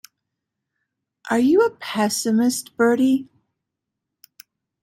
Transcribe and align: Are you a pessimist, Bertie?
Are 1.29 1.37
you 1.37 1.61
a 1.63 1.69
pessimist, 1.77 2.75
Bertie? 2.75 3.29